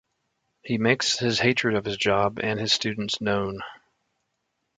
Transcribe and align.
He 0.63 0.79
makes 0.79 1.19
his 1.19 1.37
hatred 1.39 1.75
of 1.75 1.85
his 1.85 1.95
job 1.95 2.39
and 2.41 2.59
his 2.59 2.73
students 2.73 3.21
known. 3.21 3.59